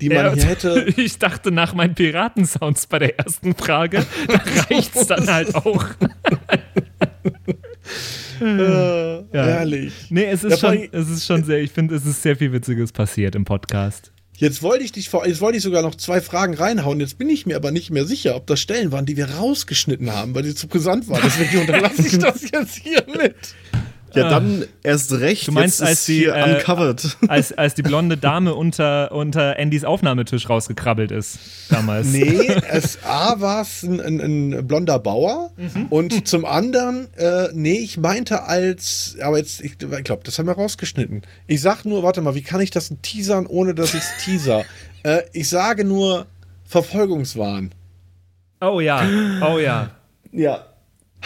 [0.00, 0.86] die man Ja, hier hätte.
[0.96, 5.84] Ich dachte nach meinen Piratensounds bei der ersten Frage, da reicht's dann halt auch.
[8.40, 9.24] Äh, Ja.
[9.32, 9.92] Ehrlich.
[10.10, 12.92] Nee, es ist, schon, es ist schon sehr, ich finde, es ist sehr viel Witziges
[12.92, 14.12] passiert im Podcast.
[14.36, 16.98] Jetzt wollte ich dich vor, jetzt wollte ich sogar noch zwei Fragen reinhauen.
[16.98, 20.12] Jetzt bin ich mir aber nicht mehr sicher, ob das Stellen waren, die wir rausgeschnitten
[20.12, 21.20] haben, weil sie zu brisant waren.
[21.24, 23.36] Deswegen unterlasse ich das jetzt hier mit.
[24.14, 25.48] Ja, dann erst recht.
[25.48, 27.16] Du meinst, als die, äh, uncovered.
[27.28, 32.08] Als, als die blonde Dame unter, unter Andys Aufnahmetisch rausgekrabbelt ist, damals.
[32.08, 35.50] Nee, es A war es ein, ein, ein blonder Bauer
[35.90, 40.46] und zum anderen, äh, nee, ich meinte als, aber jetzt, ich, ich glaube, das haben
[40.46, 41.22] wir rausgeschnitten.
[41.46, 44.64] Ich sag nur, warte mal, wie kann ich das teasern, ohne dass ich es teaser?
[45.02, 46.26] äh, ich sage nur
[46.64, 47.72] Verfolgungswahn.
[48.60, 49.06] Oh ja,
[49.42, 49.90] oh ja.
[50.32, 50.64] Ja.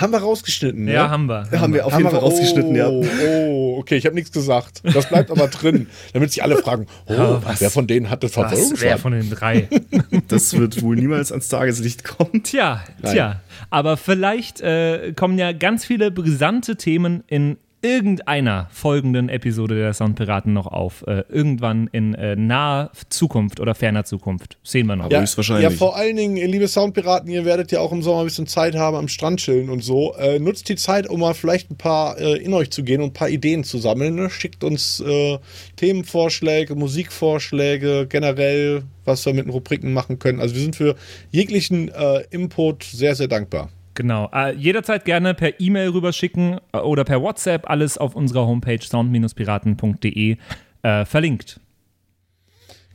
[0.00, 1.10] Haben wir rausgeschnitten, Ja, ne?
[1.10, 1.50] haben wir.
[1.60, 2.88] Haben wir auf Haben jeden Fall wir- rausgeschnitten, ja.
[2.88, 4.80] oh, Oh, okay, ich habe nichts gesagt.
[4.84, 8.26] Das bleibt aber drin, damit sich alle fragen, oh, Ja, was- wer von denen hatte
[8.28, 8.98] Was, wer Verfolgungswahn?
[8.98, 9.68] von den drei?
[10.28, 12.42] Das wird wohl niemals ans Tageslicht kommen.
[12.42, 13.40] Tja, tja.
[13.70, 20.52] Aber vielleicht äh, kommen ja ganz viele brisante Themen in irgendeiner folgenden Episode der Soundpiraten
[20.52, 21.04] noch auf.
[21.06, 24.58] Äh, irgendwann in äh, naher Zukunft oder ferner Zukunft.
[24.64, 25.10] Sehen wir noch.
[25.10, 25.70] Ja, Höchstwahrscheinlich.
[25.70, 28.46] ja, vor allen Dingen, ihr liebe Soundpiraten, ihr werdet ja auch im Sommer ein bisschen
[28.46, 30.14] Zeit haben am Strand chillen und so.
[30.14, 33.10] Äh, nutzt die Zeit, um mal vielleicht ein paar äh, in euch zu gehen und
[33.10, 34.16] ein paar Ideen zu sammeln.
[34.16, 34.28] Ne?
[34.30, 35.38] Schickt uns äh,
[35.76, 40.40] Themenvorschläge, Musikvorschläge, generell, was wir mit den Rubriken machen können.
[40.40, 40.96] Also wir sind für
[41.30, 43.70] jeglichen äh, Input sehr, sehr dankbar.
[43.98, 44.30] Genau.
[44.32, 47.68] Äh, jederzeit gerne per E-Mail rüberschicken äh, oder per WhatsApp.
[47.68, 50.36] Alles auf unserer Homepage sound-piraten.de
[50.82, 51.58] äh, verlinkt.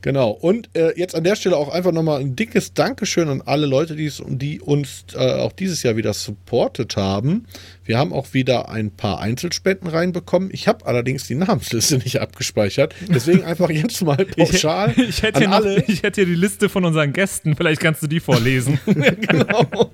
[0.04, 0.32] Genau.
[0.32, 3.96] Und äh, jetzt an der Stelle auch einfach nochmal ein dickes Dankeschön an alle Leute,
[3.96, 7.46] die's, die uns äh, auch dieses Jahr wieder supportet haben.
[7.86, 10.50] Wir haben auch wieder ein paar Einzelspenden reinbekommen.
[10.52, 12.94] Ich habe allerdings die Namensliste nicht abgespeichert.
[13.08, 15.84] Deswegen einfach jetzt mal pauschal Ich, ich, hätte an hier noch, alle.
[15.86, 17.56] ich hätte hier die Liste von unseren Gästen.
[17.56, 18.78] Vielleicht kannst du die vorlesen.
[18.84, 19.90] genau.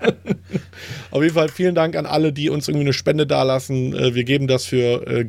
[1.13, 3.95] Auf jeden Fall vielen Dank an alle, die uns irgendwie eine Spende dalassen.
[3.95, 5.25] Äh, Wir geben das für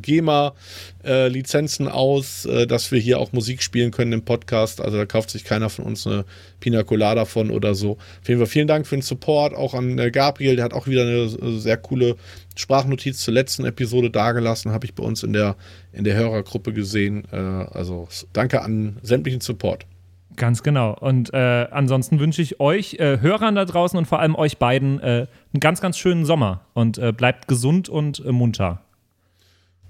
[1.04, 4.80] äh, GEMA-Lizenzen aus, äh, dass wir hier auch Musik spielen können im Podcast.
[4.80, 6.24] Also da kauft sich keiner von uns eine
[6.60, 7.92] Pina Colada von oder so.
[7.92, 9.54] Auf jeden Fall vielen Dank für den Support.
[9.54, 12.16] Auch an äh, Gabriel, der hat auch wieder eine äh, sehr coole
[12.54, 15.56] Sprachnotiz zur letzten Episode dagelassen, habe ich bei uns in der,
[15.92, 17.24] in der Hörergruppe gesehen.
[17.32, 19.86] Äh, Also danke an sämtlichen Support.
[20.36, 20.96] Ganz genau.
[20.98, 24.98] Und äh, ansonsten wünsche ich euch, äh, Hörern da draußen und vor allem euch beiden,
[25.00, 26.62] äh, einen ganz, ganz schönen Sommer.
[26.72, 28.81] Und äh, bleibt gesund und munter.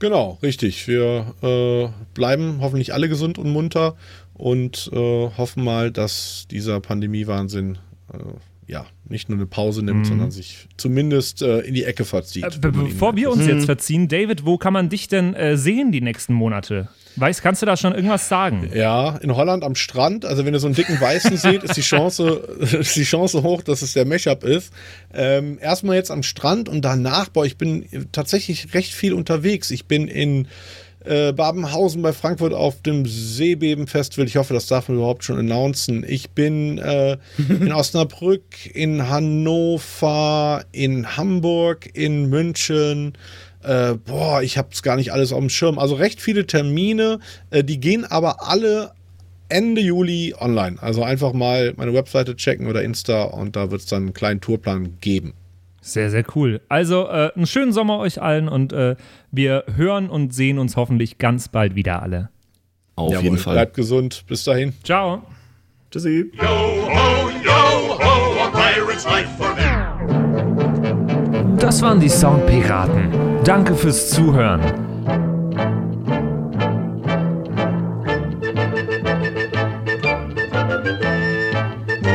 [0.03, 0.88] Genau, richtig.
[0.88, 3.95] Wir äh, bleiben hoffentlich alle gesund und munter
[4.35, 7.79] und äh, hoffen mal, dass dieser Pandemiewahnsinn
[8.12, 8.19] äh,
[8.67, 12.43] ja nicht nur eine Pause nimmt, sondern sich zumindest äh, in die Ecke verzieht.
[12.43, 15.93] Äh, be bevor wir uns jetzt verziehen, David, wo kann man dich denn äh, sehen
[15.93, 16.88] die nächsten Monate?
[17.16, 18.70] Weißt, kannst du da schon irgendwas sagen?
[18.75, 21.83] Ja, in Holland am Strand, also wenn ihr so einen dicken Weißen seht, ist die
[21.83, 22.25] Chance,
[22.61, 24.72] ist die Chance hoch, dass es der Mashup ist.
[25.12, 29.70] Ähm, erstmal jetzt am Strand und danach, boah, ich bin tatsächlich recht viel unterwegs.
[29.70, 30.48] Ich bin in
[31.05, 34.27] äh, Babenhausen bei Frankfurt auf dem Seebeben-Festival.
[34.27, 36.05] Ich hoffe, das darf man überhaupt schon announcen.
[36.07, 43.14] Ich bin äh, in Osnabrück, in Hannover, in Hamburg, in München.
[43.62, 45.79] Äh, boah, ich habe es gar nicht alles auf dem Schirm.
[45.79, 47.18] Also recht viele Termine,
[47.51, 48.92] äh, die gehen aber alle
[49.48, 50.77] Ende Juli online.
[50.81, 54.40] Also einfach mal meine Webseite checken oder Insta und da wird es dann einen kleinen
[54.40, 55.35] Tourplan geben.
[55.83, 56.61] Sehr, sehr cool.
[56.68, 58.96] Also äh, einen schönen Sommer euch allen und äh,
[59.31, 62.31] wir hören und sehen uns hoffentlich ganz bald wieder alle.
[62.94, 63.55] Auf Jawohl, jeden Fall.
[63.55, 64.25] Bleibt gesund.
[64.29, 64.72] Bis dahin.
[64.85, 65.22] Ciao.
[65.90, 66.31] Tschüssi.
[66.35, 69.41] Yo ho, yo ho, a pirate's life.
[71.62, 73.40] Das waren die Soundpiraten.
[73.44, 74.61] Danke fürs Zuhören.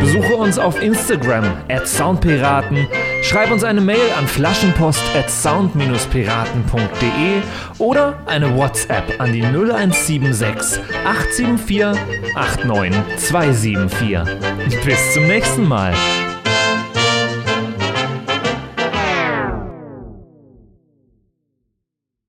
[0.02, 2.90] Besuche uns auf Instagram at Soundpiraten,
[3.24, 7.42] schreib uns eine Mail an flaschenpost at sound-piraten.de
[7.78, 11.98] oder eine WhatsApp an die 0176 874
[12.36, 14.84] 89274.
[14.84, 15.94] Bis zum nächsten Mal.